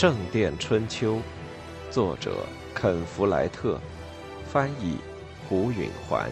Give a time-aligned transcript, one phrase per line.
[0.00, 1.16] 圣殿春秋》，
[1.90, 3.80] 作者肯·弗莱特，
[4.46, 4.98] 翻译
[5.48, 6.30] 胡允环。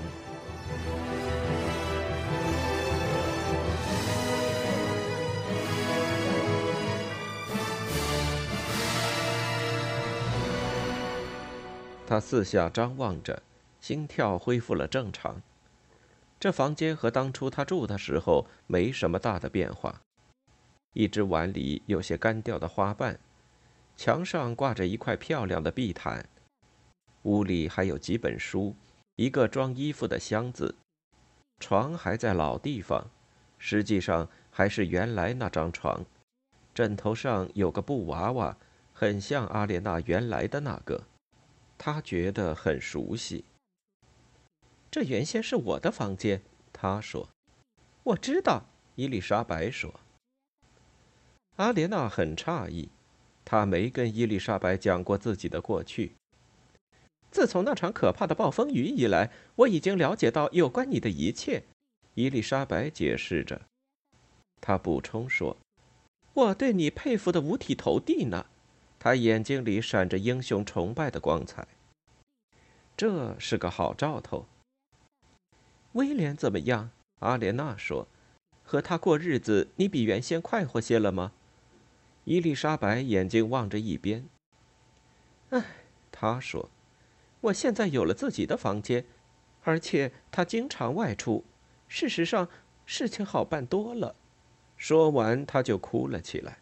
[12.06, 13.42] 他四下张望着，
[13.80, 15.42] 心跳恢复了正常。
[16.38, 20.02] 这房间和当初他住的时候没什么大的变化。
[20.92, 23.18] 一只碗里有些干掉的花瓣，
[23.96, 26.28] 墙上挂着一块漂亮的地毯，
[27.22, 28.76] 屋里还有几本书，
[29.16, 30.76] 一个装衣服的箱子，
[31.58, 33.10] 床还在老地方，
[33.58, 36.04] 实际上还是原来那张床，
[36.74, 38.56] 枕头上有个布娃娃，
[38.92, 41.04] 很像阿莲娜原来的那个，
[41.78, 43.44] 他觉得很熟悉。
[44.90, 46.42] 这原先是我的房间，
[46.72, 47.28] 他说。
[48.02, 50.00] 我知道，伊丽莎白说。
[51.56, 52.90] 阿莲娜很诧异，
[53.46, 56.12] 他没跟伊丽莎白讲过自己的过去。
[57.30, 61.62] 自从那场可怕的暴风雨以来，我已经了解到有关你的一切。
[62.14, 63.62] 伊丽莎白解释着，
[64.60, 65.56] 她补充说
[66.34, 68.46] ：“我对你佩服的五体投地呢。”
[68.98, 71.68] 她眼睛里闪着英雄崇拜的光彩。
[72.96, 74.46] 这是个好兆头。
[75.92, 76.90] 威廉怎么样？
[77.20, 78.08] 阿莲娜说
[78.64, 81.32] ：“和他过日子，你比原先快活些了吗？”
[82.26, 84.28] 伊丽莎白眼睛望着一边。
[85.50, 85.64] “唉，”
[86.10, 86.68] 她说
[87.40, 89.04] ，“我现在有了自己的房间，
[89.62, 91.44] 而且他经常外出。
[91.86, 92.48] 事实上，
[92.84, 94.16] 事情好办多了。”
[94.76, 96.58] 说完，她就哭了起来。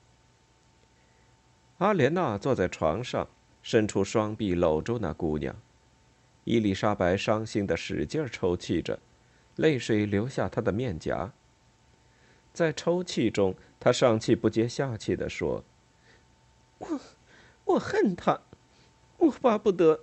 [1.78, 3.26] 阿莲娜坐在床上，
[3.62, 5.56] 伸出双臂搂住那姑娘。
[6.44, 9.00] 伊丽莎白伤心的使劲抽泣着。
[9.56, 11.32] 泪水流下她的面颊。
[12.54, 15.64] 在抽泣中，他上气不接下气地说
[16.78, 17.00] ：“我，
[17.64, 18.40] 我恨他，
[19.18, 20.00] 我巴不得，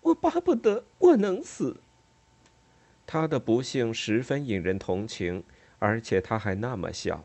[0.00, 1.80] 我巴不得我能死。”
[3.04, 5.42] 他的不幸十分引人同情，
[5.80, 7.24] 而且他还那么小。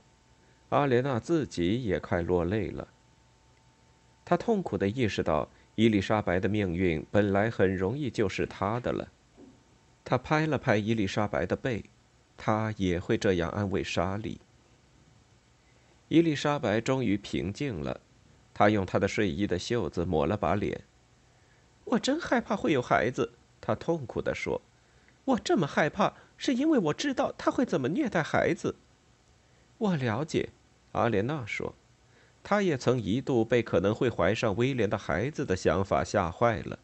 [0.69, 2.87] 阿莲娜自己也快落泪了。
[4.25, 9.11] 他痛苦地意识到，伊丽莎白的命运本来很容易就是他的了。
[10.03, 11.83] 他拍了拍伊丽莎白的背，
[12.43, 14.41] 他也会这样安慰莎莉。
[16.07, 18.01] 伊丽莎白终于平静了，
[18.51, 20.81] 她用她的睡衣的袖子抹了把脸。
[21.83, 24.59] 我真害怕会有孩子，她痛苦地说。
[25.23, 28.75] 我这么害怕，是因为我知道他会怎么虐待孩子。
[29.77, 30.49] 我了解，
[30.93, 31.75] 阿莲娜说，
[32.41, 36.79] 她也曾一度被可能会怀上威廉的孩子的想法吓坏了。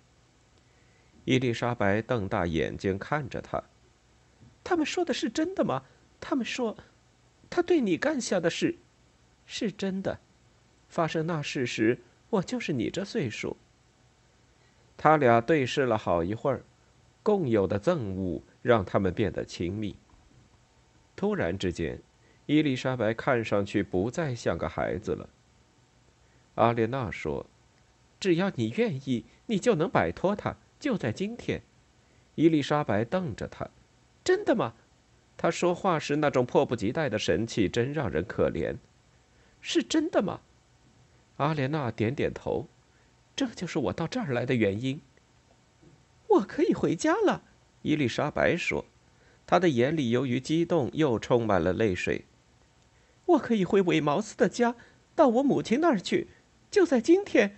[1.25, 3.63] 伊丽莎白瞪大眼睛看着他。
[4.67, 5.83] 他们说的是真的吗？
[6.19, 6.75] 他们说，
[7.49, 8.75] 他对你干下的事，
[9.45, 10.19] 是真的。
[10.89, 13.55] 发生那事时，我就是你这岁数。
[14.97, 16.65] 他俩对视了好一会儿，
[17.23, 19.95] 共有的憎恶让他们变得亲密。
[21.15, 22.01] 突然之间，
[22.45, 25.29] 伊丽莎白看上去不再像个孩子了。
[26.55, 27.45] 阿莲娜说
[28.19, 31.61] ：“只要你愿意，你就能摆脱他。”就在今天，
[32.35, 33.69] 伊丽莎白瞪着他
[34.27, 34.73] ：“真的吗？”
[35.37, 38.75] 他说话时那种迫不及待的神气真让人可怜。
[39.61, 40.41] 是真的吗？
[41.37, 42.67] 阿莲娜点点头。
[43.33, 44.99] 这就是我到这儿来的原因。
[46.27, 47.43] 我可以回家了，
[47.83, 48.83] 伊丽莎白说，
[49.45, 52.25] 她的眼里由于激动又充满了泪水。
[53.27, 54.75] 我可以回韦茅斯的家，
[55.15, 56.27] 到我母亲那儿去，
[56.69, 57.57] 就在今天。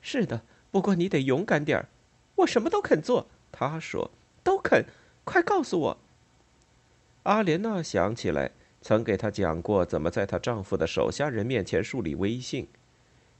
[0.00, 0.42] 是的，
[0.72, 1.88] 不过你得勇敢点儿。
[2.36, 4.10] 我什么都肯做，他说，
[4.42, 4.84] 都肯。
[5.24, 5.98] 快告诉我。
[7.24, 8.50] 阿莲娜想起来，
[8.80, 12.66] 曾给她讲过怎么在她丈夫的手下人面前树立威信。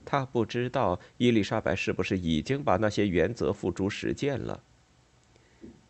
[0.05, 4.63] 她不知道伊丽莎白是不是已经把那些原则付诸实践了。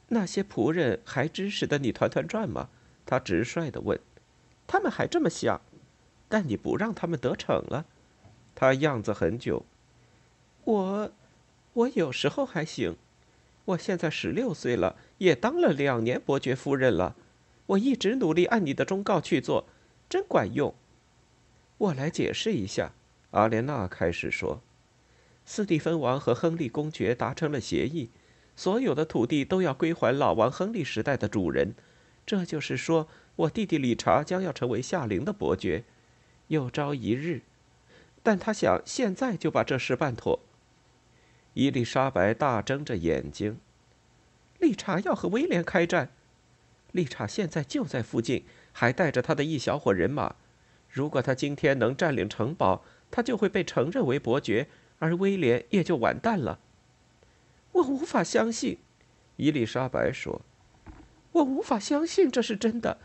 [0.09, 2.69] 那些仆人还支持的你团团转吗？
[3.05, 3.99] 她直率地问。
[4.67, 5.61] 他们还这么想，
[6.29, 7.87] 但你不让他们得逞了。
[8.55, 9.65] 他样子很久。
[10.65, 11.13] 我。
[11.73, 12.97] 我有时候还行，
[13.65, 17.15] 我现在十六岁了，也当了两年伯爵夫人了。
[17.67, 19.67] 我一直努力按你的忠告去做，
[20.09, 20.75] 真管用。
[21.77, 22.93] 我来解释一下，
[23.33, 24.63] 阿莲娜开始说
[25.45, 28.09] ：“斯蒂芬王和亨利公爵达成了协议，
[28.57, 31.75] 所有的土地都要归还老王亨利时代的主人。
[32.25, 33.07] 这就是说，
[33.37, 35.85] 我弟弟理查将要成为夏陵的伯爵，
[36.49, 37.43] 有朝一日。
[38.23, 40.41] 但他想现在就把这事办妥。”
[41.55, 43.59] 伊丽莎白大睁着眼睛。
[44.61, 46.11] 理查要和威廉开战，
[46.93, 50.37] 理查现在就在附近，还带着他的一小伙人马。
[50.89, 54.69] 如果他今天能占领城堡，他就会被承认为伯爵，
[54.99, 56.61] 而威廉也就完蛋了。
[57.73, 58.79] 我无法相信，
[59.37, 60.43] 伊丽莎白说
[61.33, 62.99] ：“我无法相信这是真的。”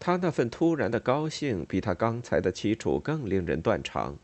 [0.00, 4.16] 他那份突然的高兴，比他刚才的凄楚更令人断肠。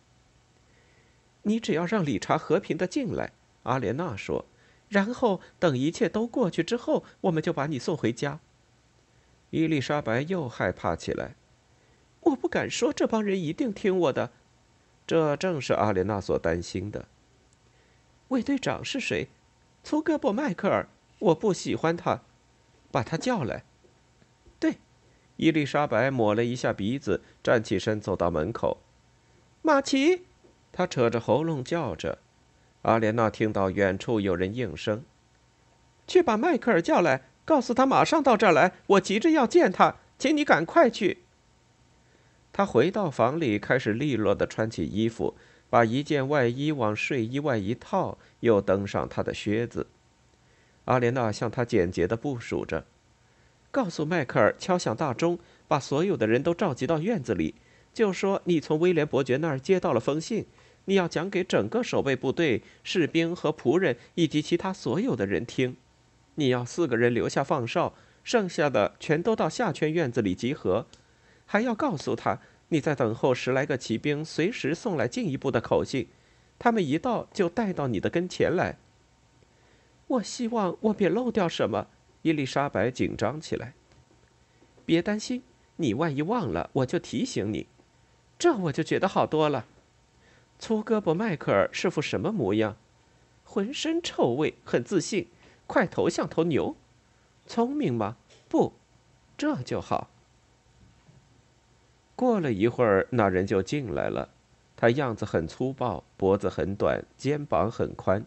[1.42, 3.32] 你只要让理查和平的进来，
[3.64, 4.44] 阿莲娜说，
[4.90, 8.40] 然后等一切都过去之后，我们就把你送回家。
[9.48, 11.36] 伊丽莎白又害怕起来。
[12.20, 14.32] 我不敢说这帮人一定听我的，
[15.06, 17.06] 这正是阿莲娜所担心的。
[18.28, 19.28] 卫队长是谁？
[19.82, 20.88] 粗胳膊迈克尔。
[21.20, 22.22] 我不喜欢他，
[22.90, 23.64] 把他叫来。
[24.58, 24.78] 对。
[25.36, 28.78] 伊丽莎白抹了一下鼻子，站起身走到门口。
[29.62, 30.26] 马奇，
[30.72, 32.18] 他扯着喉咙叫着。
[32.82, 35.04] 阿莲娜听到远处有人应声
[36.06, 41.18] ：“去把迈克尔叫来，告诉他马上到这儿来，我急着要见他，请你赶快去。”
[42.52, 45.36] 他回到房里，开始利落地穿起衣服，
[45.68, 49.86] 把一件外衣往睡衣外一套，又登上他的靴子。
[50.86, 52.86] 阿莲娜向他简洁地部署着。
[53.70, 55.38] 告诉迈克尔敲响大钟，
[55.68, 57.54] 把所有的人都召集到院子里，
[57.94, 60.46] 就说你从威廉伯爵那儿接到了封信，
[60.86, 65.76] 你要讲给整个守备部队、士兵和仆人以及其他所有的人听。
[66.36, 67.94] 你要四个人留下放哨，
[68.24, 70.86] 剩下的全都到下圈院子里集合。
[71.46, 76.08] 还要告诉他，你在等候十来个骑兵随时送来进一步的口信，
[76.58, 78.76] 他们一到就带到你的跟前来。
[80.06, 81.88] 我希望我别漏掉什么。
[82.22, 83.74] 伊丽莎白紧张起来。
[84.84, 85.42] 别担心，
[85.76, 87.66] 你万一忘了，我就提醒你。
[88.38, 89.66] 这我就觉得好多了。
[90.60, 92.76] 粗胳膊迈克尔是副什么模样？
[93.44, 95.26] 浑身臭味，很自信，
[95.66, 96.76] 块头像头牛。
[97.46, 98.18] 聪明吗？
[98.46, 98.74] 不，
[99.38, 100.10] 这就好。
[102.14, 104.28] 过了一会儿，那人就进来了。
[104.76, 108.24] 他样子很粗暴，脖子很短，肩膀很宽。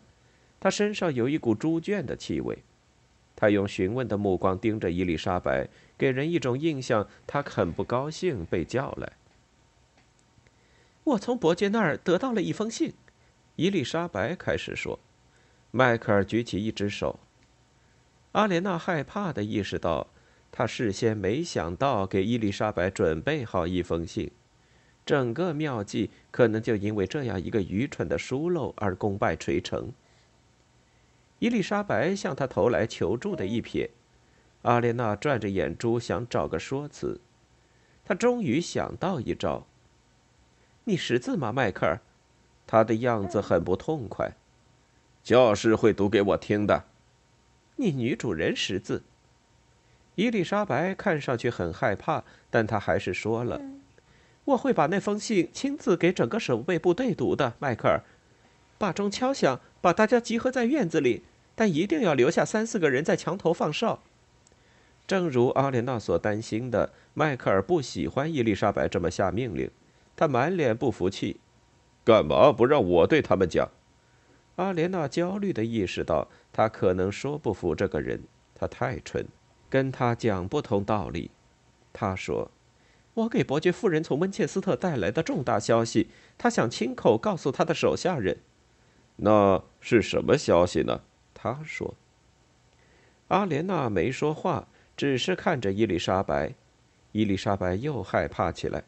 [0.59, 2.63] 他身上有一股猪圈的气味。
[3.35, 9.13] 他用询问的目光盯着伊丽莎白，给人一种印象，他很不高兴被叫来。
[11.06, 12.94] 我从伯爵那儿得到了一封信，
[13.58, 15.00] 伊丽莎白开始说。
[15.72, 17.20] 迈克尔举起一只手。
[18.34, 20.08] 阿莲娜害怕的意识到，
[20.52, 24.32] 他事先没想到给伊丽莎白准备好一封信，
[25.06, 29.92] 整个妙计可能就因为这样一个愚蠢的疏漏而功败垂成。
[31.40, 33.90] 伊丽莎白向他投来求助的一瞥，
[34.62, 37.20] 阿莲娜转着眼珠想找个说辞，
[38.06, 39.68] 她终于想到一招。
[40.85, 42.01] 你识字吗，迈克尔？
[42.68, 44.33] 他的样子很不痛快。
[45.24, 46.83] 教师会读给我听的。
[47.77, 49.03] 你女主人识字。
[50.15, 53.62] 伊丽莎白看上去很害怕，但她还是说了
[54.45, 58.01] ：“我会把那封信亲自给整个守备部队读的，迈克尔。
[58.77, 61.24] 把钟敲响，把大家集合在院子里。”
[61.56, 64.01] 但一定要留下三四个人在墙头放哨。
[65.06, 69.69] 正如阿莲娜所担心的，迈克尔不喜欢伊丽莎白这么下命令，
[70.15, 71.40] 他满脸不服气
[72.06, 73.69] ：“干嘛不让我对他们讲？”
[74.57, 78.23] 阿莲娜焦虑地意识到，他可能说不服这个人，
[78.54, 79.26] 他太蠢，
[79.69, 81.31] 跟他讲不通道理。
[81.92, 82.52] 他说
[83.16, 88.38] ：“我给伯爵夫人从温切斯特带来的重大消息，他想亲口告诉他的手下人。
[89.16, 91.02] 那是什么消息呢？”
[91.33, 91.95] 他说
[93.30, 96.54] ：“阿莲娜没说话，只是看着伊丽莎白。
[97.11, 98.83] 伊丽莎白又害怕起来。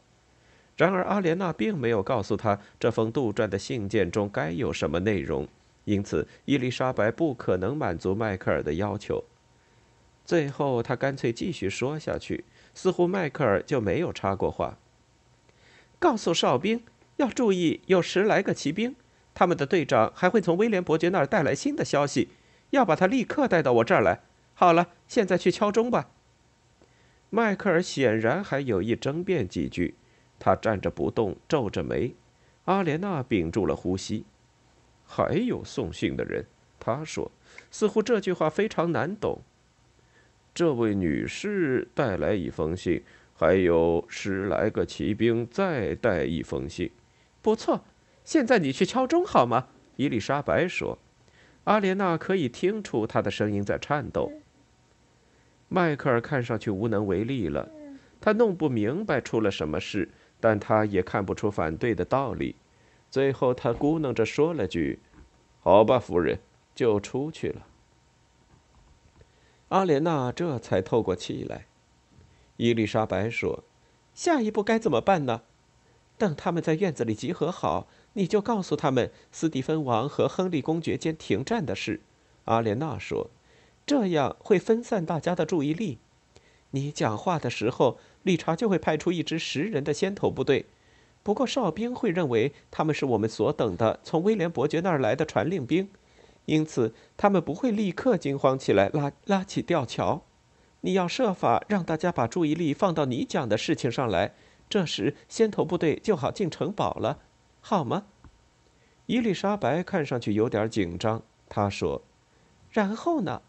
[0.78, 5.48] 然而，阿莲娜并没有告诉他这封杜撰的信件中该有什么内容，
[5.86, 9.24] 因此伊丽莎白不可能满足迈克尔的要求。
[10.26, 14.78] 最后，他干脆继续说下去，似乎迈克尔就没有插过话。
[16.00, 16.84] 告诉哨兵
[17.18, 18.96] 要注意，有十来个骑兵，
[19.34, 22.30] 他们的队长还会从威廉伯爵那儿带来新的消息。”
[22.72, 24.22] 要把他立刻带到我这儿来。
[24.56, 26.10] 好了，现在去敲钟吧。
[27.30, 29.96] 迈克尔显然还有意争辩几句，
[30.40, 32.14] 他站着不动，皱着眉。
[32.66, 34.26] 阿莲娜屏住了呼吸。
[35.06, 36.46] 还有送信的人，
[36.80, 37.32] 他说，
[37.70, 39.42] 似乎这句话非常难懂。
[40.54, 46.90] 这位女士带来一封信，还有十来个骑兵再带一封信。
[47.42, 47.84] 不错，
[48.24, 49.68] 现在你去敲钟好吗？
[49.98, 50.98] 伊丽莎白说。
[51.66, 54.32] 阿莲娜可以听出他的声音在颤抖。
[55.68, 57.70] 迈克尔看上去无能为力了，
[58.22, 60.10] 他弄不明白出了什么事，
[60.48, 62.56] 但他也看不出反对的道理。
[63.10, 65.00] 最后，他咕哝着说了句
[65.60, 66.40] ：“好吧，夫人。”
[66.76, 67.66] 就出去了。
[69.70, 71.66] 阿莲娜这才透过气来。
[72.58, 73.64] 伊丽莎白说
[74.14, 75.42] ：“下一步该怎么办呢？”
[76.20, 82.02] 等他们在院子里集合好，你就告诉他们斯蒂芬王和亨利公爵间停战的事。”
[82.46, 83.32] 阿莲娜说
[83.88, 85.98] ，“这样会分散大家的注意力。
[86.70, 90.66] 你讲话的时候，理查就会派出一支十人的先头部队。
[91.22, 95.90] 不过哨兵会认为他们是我们所等的从威廉伯爵那儿来的传令兵，
[96.46, 100.24] 因此他们不会立刻惊慌起来拉拉起吊桥。
[100.82, 104.34] 你要设法让大家把注意力放到你讲的事情上来。”
[104.68, 107.20] 这时，先头部队就好进城堡了，
[107.62, 108.08] 好吗？
[109.06, 111.22] 伊丽莎白看上去有点紧张。
[111.48, 112.02] 她说
[112.74, 113.44] ：“然后呢？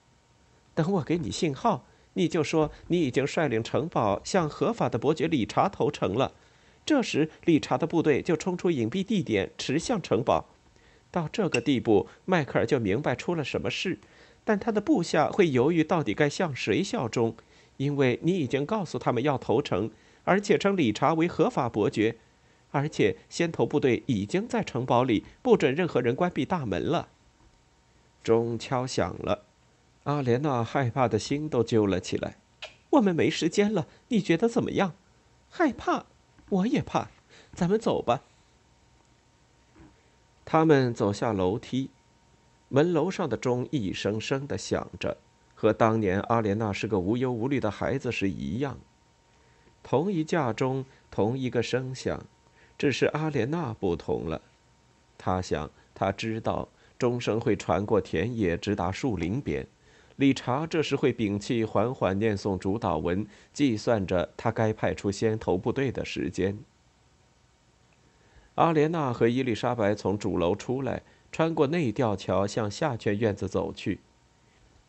[0.74, 6.32] 等我给你信号，你就说你已经率领城堡向合法的伯爵理查投诚了。
[6.84, 10.46] 这时，理查的部队就冲出隐蔽地点，驰向城堡。
[11.10, 13.98] 到这个地步，迈克尔就明白出了什么事，
[14.44, 17.36] 但他的部下会犹豫到底该向谁效忠，
[17.76, 19.90] 因为你已经告诉他们要投诚。”
[20.26, 22.16] 而且称理查为合法伯爵，
[22.72, 27.10] 而且先头部队已经在城堡里，不准任何人关闭大门了。
[28.24, 29.45] 钟敲响了，
[30.06, 32.38] 阿莲娜害怕的心都揪了起来。
[32.90, 34.94] 我们没时间了，你觉得怎么样？
[35.50, 36.06] 害怕，
[36.48, 37.08] 我也怕。
[37.52, 38.22] 咱们走吧。
[40.44, 41.90] 他们走下楼梯，
[42.68, 45.16] 门楼上的钟一声声的响着，
[45.56, 48.78] 和当年阿莲娜是个无忧无虑的孩子时一样。
[49.82, 52.24] 同一架钟，同一个声响，
[52.78, 54.40] 只是阿莲娜不同了。
[55.18, 59.66] 他想，他知道钟声会传过田野，直达树林边。
[60.16, 66.58] 理查这时会屏气，缓缓念诵主导文，计算着他该派出先头部队的时间。
[68.54, 74.00] 阿莲娜和伊丽莎白从主楼出来，穿过内吊桥，向下圈院子走去。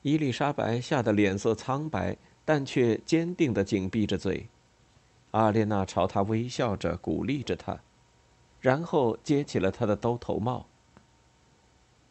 [0.04, 2.16] 伊丽莎白吓得脸色苍白，
[2.46, 4.48] 但却坚定地紧闭着嘴。
[5.32, 7.78] 阿莲娜朝他微笑着，鼓励着他，
[8.62, 10.68] 然后接起了他的兜头帽。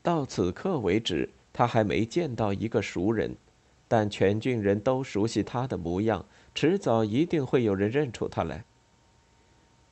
[0.02, 3.34] 到此刻为止，他还没见到一个熟人，
[3.88, 8.66] 但全郡人都熟悉他的模样，迟早一定会有人认出他来。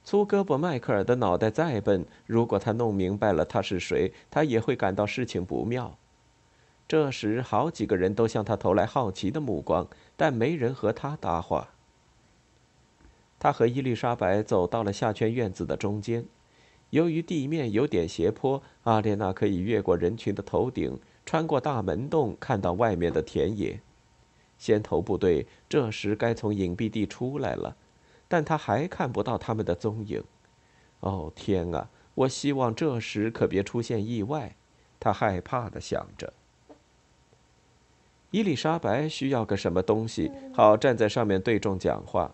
[0.05, 5.97] 粗胳膊迈克尔的脑袋再笨，如果他弄明白了他是谁，他也会感到事情不妙。
[6.87, 11.71] 这时，好几个人都向他投来好奇的目光，但没人和他搭话。
[13.39, 16.27] 他和伊丽莎白走到了下圈院子的中间，
[16.91, 23.81] 由于地面有点斜坡，阿列娜可以越过人群的头顶，穿过大门洞，看到外面的田野。
[24.59, 27.77] 先头部队这时该从隐蔽地出来了，
[28.29, 30.23] 但他还看不到他们的踪影。
[31.01, 31.89] 哦天啊！
[32.15, 34.55] 我希望这时可别出现意外，
[35.01, 36.33] 他害怕地想着。
[38.31, 42.33] 伊丽莎白需要个什么东西，好站在上面对众讲话。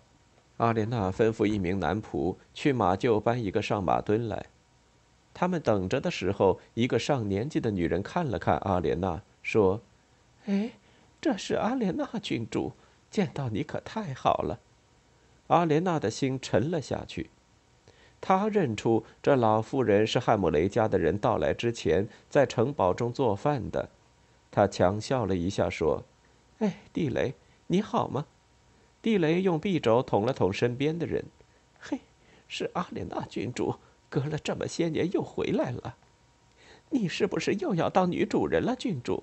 [0.59, 4.47] 阿莲娜吩咐一名男仆去马厩搬一个上马墩来。
[5.33, 9.81] 他们等着的时候，一个上年纪的女人看了看阿莲娜，说
[10.47, 10.73] ：“哎，
[11.21, 12.73] 这是阿莲娜郡主，
[13.11, 14.59] 见到你可太好了。”
[15.49, 17.31] 阿莲娜的心沉了下去。
[18.21, 23.89] 她认出这老妇人是汉姆雷家的人到来之前在城堡中做饭的。
[24.51, 26.05] 她强笑了一下，说
[26.59, 27.35] ：“哎，地雷，
[27.69, 28.27] 你好吗？”
[29.01, 31.25] 地雷用臂肘捅了捅身边的人
[31.81, 32.01] ，“嘿，
[32.47, 33.77] 是阿莲娜郡主，
[34.11, 35.95] 隔了这么些年又回来了。
[36.91, 39.23] 你是不是又要当女主人了，郡主？”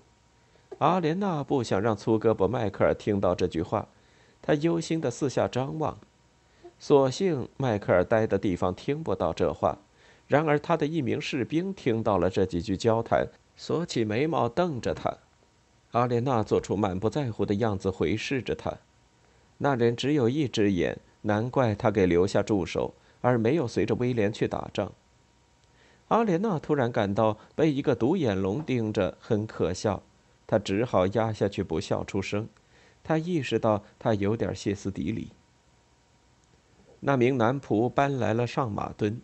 [0.79, 3.88] 阿莲娜不想让粗胳膊迈克尔听到这句话，
[4.41, 5.98] 她忧心的四下张望。
[6.79, 9.77] 所幸迈克尔待的地方听不到这话，
[10.27, 15.17] 然而他的一名士兵听到了这几句交谈，锁起眉毛瞪着他。
[15.91, 18.72] 阿莲娜做出满不在乎的样子，回视着他。
[19.58, 24.92] 那人只有一只眼，难怪他给留下助手，而没有随着威廉去打仗。
[26.10, 30.04] 阿莲娜突然感到被一个独眼龙盯着很可笑，
[30.46, 32.48] 她只好压下去不笑出声。
[33.04, 35.32] 她意识到他有点歇斯底里。
[37.00, 39.22] 那名男仆搬来了上马墩，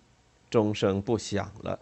[0.50, 1.80] 钟声不响了。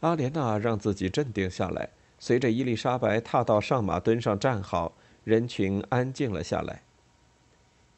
[0.00, 6.82] 阿莲娜让自己镇定下来，随着伊丽莎白踏到上马墩上站好，人群安静了下来。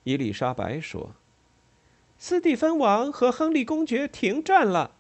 [0.02, 1.12] 伊丽莎白说
[2.26, 4.92] ：“斯蒂芬王和亨利公爵停战了。”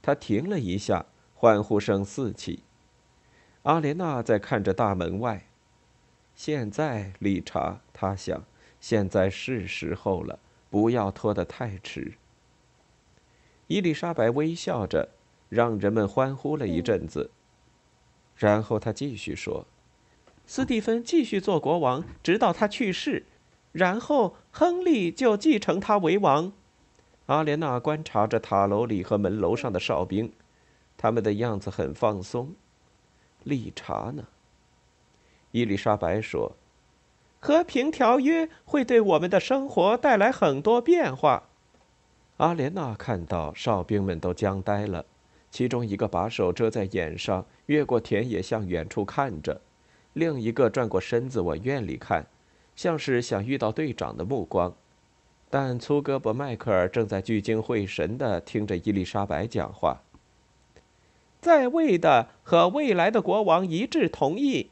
[0.00, 2.62] 他停了一下，欢呼声四起。
[3.64, 5.48] 阿莲娜在看着大门外。
[6.36, 8.44] 现在，理查，他想，
[8.80, 10.38] 现在是时候了，
[10.70, 12.12] 不要拖得太迟。
[13.66, 15.08] 伊丽莎白微笑着，
[15.48, 17.32] 让人们欢呼了一阵子。
[18.36, 19.66] 然后他继续说
[20.46, 23.26] ：“斯蒂芬继续做国王，直到他去世。”
[23.72, 26.52] 然后，亨利就继承他为王。
[27.30, 30.32] 阿莲娜观察着塔楼里和门楼上的哨兵，
[30.96, 32.52] 他们的样子很放松。
[33.44, 34.24] 理查呢？
[35.52, 36.56] 伊丽莎白说
[37.38, 41.44] ：“和平条约会对我们的生活带来很多变化。”
[42.38, 45.06] 阿莲娜看到哨兵们都僵呆了，
[45.52, 49.60] 其中一个把手遮在眼上，越过田野向远处看着；
[50.14, 52.26] 另一个转过身子往院里看，
[52.74, 54.74] 像是想遇到队长的目光。
[55.52, 60.00] 但粗胳膊迈克尔正在聚精会神地听着伊丽莎白讲话。
[61.40, 64.70] 在位的和未来的国王一致同意，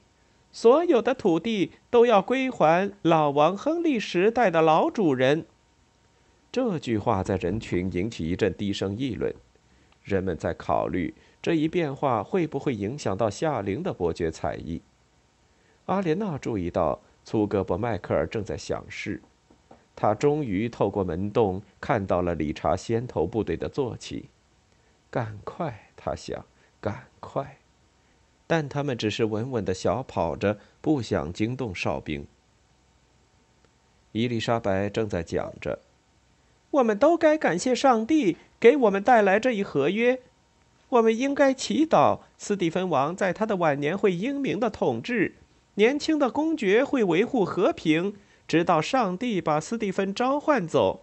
[0.53, 5.47] 所有的土地都要归还老王亨利时代的老主人。
[6.53, 9.35] 这句话在人群引起一阵低声议论，
[10.05, 14.81] 人们在考虑这一变化会不会影响到夏令的伯爵才艺。
[15.87, 19.21] 阿莲娜注意到粗胳膊迈克尔正在想事，
[20.00, 24.28] 他终于透过门洞看到了理查先头部队的坐骑。
[25.11, 26.45] 赶快，他想，
[26.81, 27.59] 赶快，
[28.47, 32.28] 但他们只是稳稳的小跑着，不想惊动哨兵。
[34.12, 35.81] 伊丽莎白正在讲着。
[36.71, 40.21] 我们都该感谢上帝给我们带来这一合约。
[40.90, 45.35] 我们应该祈祷斯蒂芬王在他的晚年会英明的统治，
[45.75, 48.14] 年轻的公爵会维护和平，
[48.49, 51.02] 直到上帝把斯蒂芬召唤走。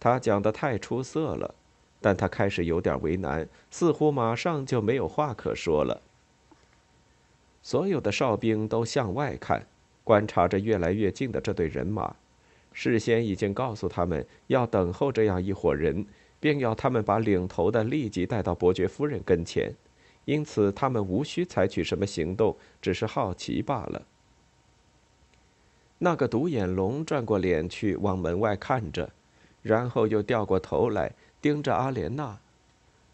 [0.00, 1.54] 他讲的太出色了，
[2.00, 6.02] 但他开始有点为难，似乎马上就没有话可说了。
[7.62, 9.66] 所有的哨兵都向外看，
[10.02, 12.16] 观察着越来越近的这队人马。
[12.72, 16.06] 事先已经告诉他们要等候这样一伙人，
[16.40, 19.74] 并要他们把领头的立即带到伯爵夫人跟前，
[20.24, 24.02] 因此他们无需采取什么行动，只是好奇罢了。
[25.98, 29.10] 那个独眼龙转过脸去往门外看着，
[29.62, 32.38] 然后又掉过头来盯着阿莲娜。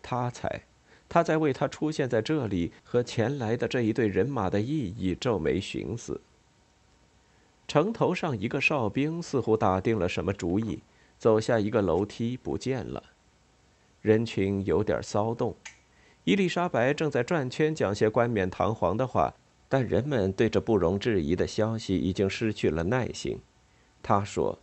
[0.03, 0.63] 他猜，
[1.09, 6.21] 他在为他出现在这里和前来的这一队人马的意义皱眉寻思。
[7.67, 10.81] 城头上一个哨兵似乎打定了什么主意，
[11.19, 13.03] 走下一个楼梯不见了。
[14.03, 15.57] 人群有点骚动。
[16.25, 19.33] 伊丽莎白正在转圈讲些冠冕堂皇的话，
[19.75, 23.41] 但人们对这不容置疑的消息已经失去了耐心。
[24.05, 24.61] 他说：“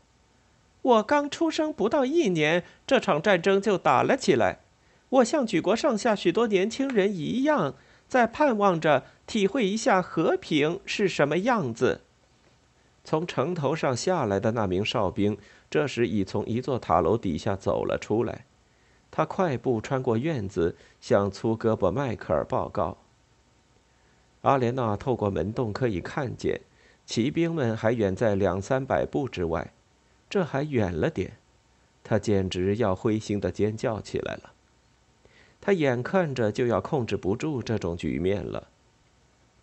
[0.81, 4.59] 我刚出生不到一年，这场战争就打了起来。
[5.09, 7.75] 我像举国上下许多年轻人一样，
[8.07, 11.99] 在盼望着体会一下和平是什么样子。”
[13.03, 15.37] 从城头上下来的那名哨兵，
[15.69, 18.45] 这时已从一座塔楼底下走了出来。
[19.11, 22.97] 他快步穿过院子，向粗胳膊迈克尔报告。
[24.41, 26.61] 阿莲娜透过门洞可以看见，
[27.05, 29.71] 骑兵们还远在两三百步之外，
[30.29, 31.33] 这还远了点。
[32.03, 34.51] 他简直要灰心的尖叫起来了。
[35.59, 38.67] 他眼看着就要控制不住这种局面了。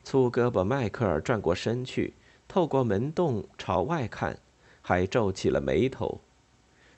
[0.05, 2.14] 粗胳膊迈克尔转过身去。
[2.51, 4.38] 透过门洞朝外看，
[4.81, 6.19] 还皱起了眉头，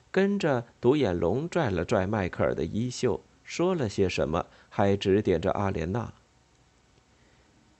[0.09, 6.13] 跟着独眼龙拽了拽迈克尔的衣袖，说了些什么，还指点着阿莲娜。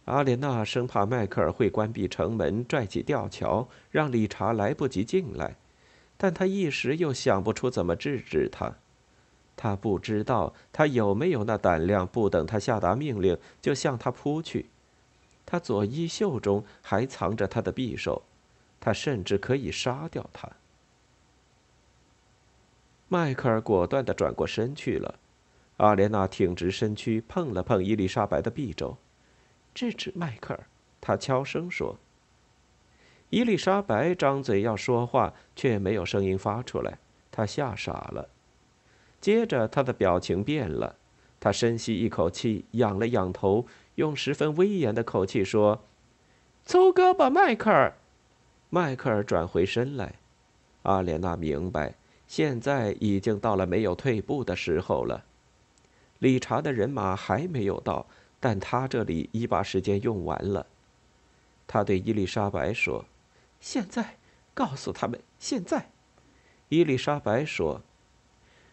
[0.06, 5.56] 阿莲娜生怕迈克尔会关闭城门，拽起吊桥，让理查来不及进来，
[6.18, 8.74] 但他一时又想不出怎么制止他。
[9.56, 14.66] 他不知道他有没有那胆量，不等他下达命令就向他扑去。
[15.46, 18.24] 他左衣袖中还藏着他的匕首，
[18.80, 20.50] 他甚至可以杀掉他。
[23.08, 25.16] 迈克尔果断地转过身去了。
[25.78, 28.98] 阿莲娜挺直身躯，碰了碰伊丽莎白的臂肘，
[29.74, 30.66] 制止迈克尔。
[31.00, 31.98] 他悄声说
[33.30, 37.00] ：“伊丽莎白张嘴要说话，却没有声音发出来。
[37.32, 38.30] 她吓傻了。
[39.20, 40.96] 接着，她的表情变了。
[41.40, 45.84] 她深吸一口气，仰了仰头。”用十分威严的口气说
[46.66, 47.94] ：“粗胳膊迈克尔。”
[48.70, 50.16] 迈克尔转回身来。
[50.84, 55.26] 阿莲娜明白，现在已经到了没有退步的时候了。
[56.20, 58.08] 理查的人马还没有到，
[58.42, 60.66] 但他这里已把时间用完了。
[61.68, 63.06] 他对伊丽莎白说
[63.62, 64.18] ：“现在，
[64.54, 65.92] 告诉他们现在。”
[66.68, 67.82] 伊丽莎白说：“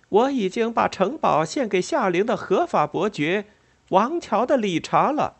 [0.09, 3.45] 我已经把城堡献给夏灵的合法伯爵。”
[3.91, 5.37] 王桥的理查了，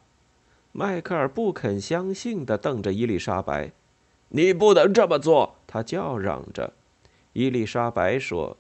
[0.73, 3.73] 迈克尔不肯相信的瞪着伊丽莎白
[4.31, 6.75] ：“你不能这么做！”他叫嚷着。
[7.33, 8.57] 伊丽莎白说：“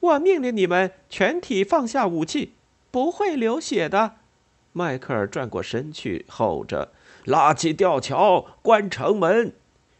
[0.00, 2.54] 我命令你们全体放下武器，
[2.90, 4.16] 不会流血的。”
[4.72, 6.90] 迈克尔转过身去，吼着
[7.24, 9.52] ：“拉起吊桥，关城门！”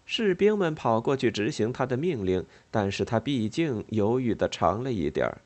[0.04, 5.38] 士兵们跑过去执行他的命令，但是他毕竟犹豫的长了一点儿。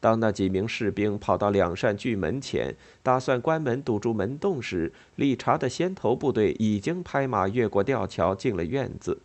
[0.00, 9.18] 当那几名士兵跑到两扇巨门前，打算关门堵住门洞时，理查的先头部队已经拍马越过吊桥进了院子。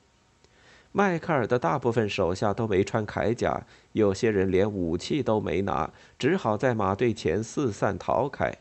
[0.92, 8.54] 迈克尔的大部分手下都没穿铠甲，有些人连武器都没拿，只好在马队前四散逃开。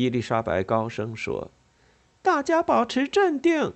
[0.00, 1.50] 伊丽莎白高声说
[2.22, 3.74] ：“大家保持镇定，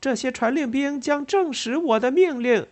[0.00, 2.66] 这些传令兵将证实我的命令。”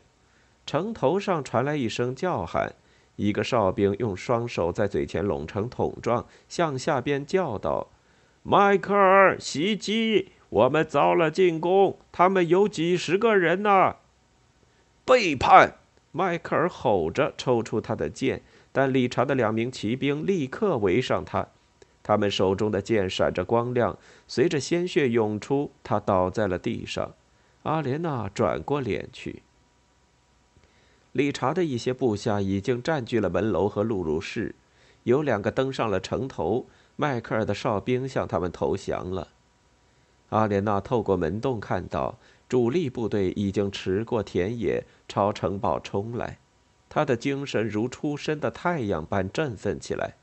[0.64, 2.72] 城头上传来一声叫喊。
[3.16, 7.88] 一个哨兵用双手在嘴前拢成桶状，向下边叫道
[8.42, 10.32] ：“迈克尔，袭击！
[10.48, 13.96] 我们遭了进攻，他们有几十个人呢！”
[15.04, 15.74] 背叛！
[16.10, 21.48] 迈克尔吼着，抽出他的剑，但理查的两名骑兵立刻围上他，
[22.04, 27.14] 他们手中的剑闪着光亮，随着鲜血涌出，他倒在了地上。
[27.64, 29.42] 阿莲娜转过脸去。
[31.12, 34.54] 理查的一些部下已经占据了门楼和录入室，
[35.04, 36.66] 有两个登上了城头。
[36.96, 39.28] 迈克尔的哨兵向他们投降了。
[40.28, 46.38] 阿莲娜透过门洞看到，主力部队已经驰过田野，朝城堡冲来。
[46.88, 50.14] 他的精神如初升的太阳般振奋起来。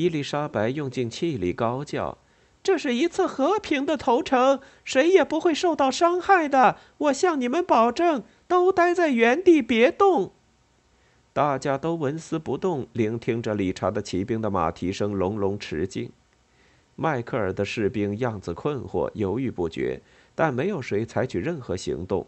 [0.00, 2.16] 伊丽莎白用尽气力高叫
[2.64, 10.32] ：“这是一次和平的投诚，谁也不会受到伤害的，我向你们保证。”都待在原地，别动。
[11.32, 16.10] 大家都纹丝不动，聆听着理查的骑兵的马蹄声隆隆驰进。
[16.96, 20.00] 迈克尔的士兵样子困惑，犹豫不决，
[20.34, 22.26] 但没有谁采取任何行动。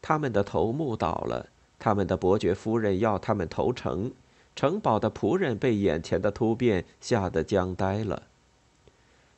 [0.00, 4.12] 他们的头目倒了，他们的伯爵夫人要他们投诚，
[4.54, 8.24] 城堡的仆人被眼前的突变吓得僵呆了。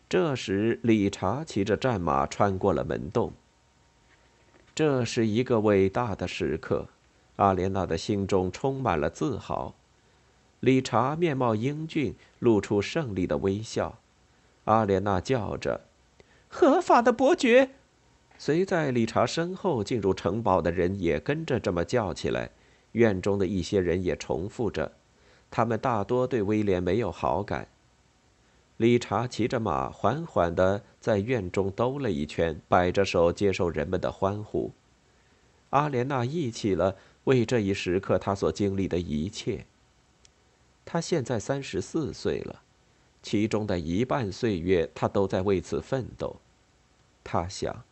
[0.09, 3.33] 这时，理查骑着战马穿过了门洞。
[4.75, 6.88] 这是一个伟大的时刻，
[7.37, 9.75] 阿莲娜的心中充满了自豪。
[10.61, 13.98] 理查面貌英俊，露出胜利的微笑。
[14.64, 15.83] 阿莲娜叫着
[16.48, 17.70] ：“合法的伯爵！”
[18.38, 22.51] 随在理查身后进入城堡的人也跟着这么叫起来。
[22.92, 24.92] 院中的一些人也重复着，
[25.53, 27.69] 他们大多对威廉没有好感。
[28.79, 34.73] 理查骑着马，缓缓地在院中兜了一圈，摆着手接受人们的欢呼。
[35.71, 39.67] 阿莲娜忆起了为这一时刻她所经历的一切。
[40.85, 42.62] 她现在三十四岁了，
[43.23, 46.41] 其中的一半岁月她都在为此奋斗。
[47.23, 47.85] 她想，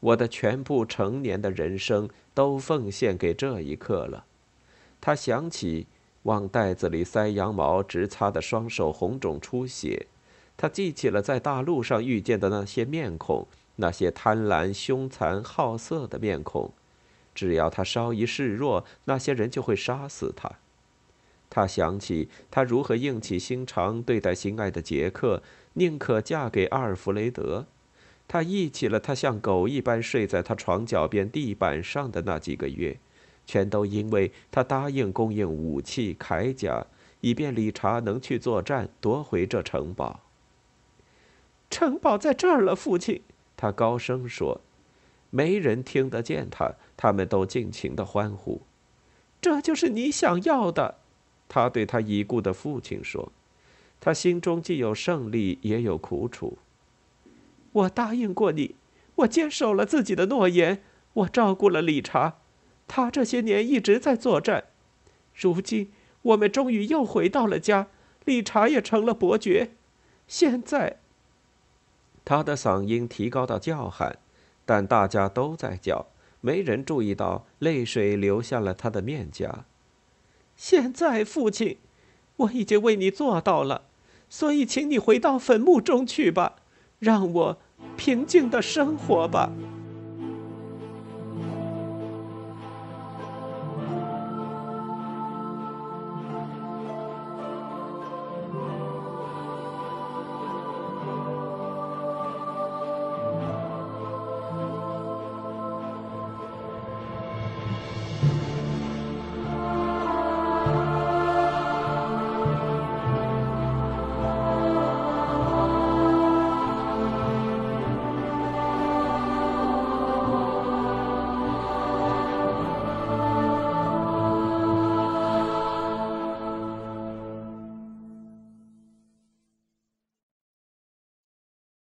[0.00, 4.24] 我的全部成年的人生都奉献给这一刻了。
[5.00, 5.86] 她想起
[6.24, 10.06] 往袋子里塞羊毛直擦的双手红肿出血。
[10.56, 16.72] 他记起了在大陆上遇见的那些面孔，那些贪婪、凶残、好色的面孔。
[17.34, 20.52] 只要他稍一示弱，那些人就会杀死他。
[21.48, 25.42] 他想起他如何硬起心肠对待心爱的杰克，
[25.74, 27.66] 宁可嫁给阿尔弗雷德。
[28.28, 32.98] 他忆起了他像狗一般睡在他床脚边地板上的那几个月，
[33.46, 36.86] 全都因为他答应供应武器、铠甲，
[37.20, 40.20] 以便理查能去作战，夺回这城堡。
[41.70, 43.22] 城堡在这儿了，父亲。
[43.56, 44.60] 他高声说
[45.30, 48.62] ：“没人听得见他。”他们都尽情的欢呼。
[49.40, 50.98] 这就是你想要的，
[51.48, 53.32] 他对他已故的父亲说。
[54.00, 56.58] 他心中既有胜利，也有苦楚。
[57.72, 58.74] 我答应过你，
[59.14, 62.38] 我坚守了自己的诺言，我照顾了理查，
[62.94, 64.64] 他这些年一直在作战。
[65.34, 67.86] 如今我们终于又回到了家，
[68.26, 69.70] 理查也成了伯爵。
[70.28, 70.98] 现在。
[72.22, 74.18] 他的嗓音提高到叫喊，
[74.66, 76.08] 但大家都在叫，
[76.42, 79.64] 没人注意到泪水流下了他的面颊。
[80.54, 81.78] 现在，父亲，
[82.36, 83.86] 我已经为你做到了，
[84.28, 86.56] 所以请你回到坟墓中去吧，
[86.98, 87.58] 让我
[87.96, 89.50] 平静的生活吧。